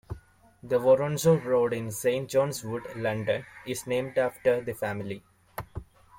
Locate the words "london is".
2.95-3.85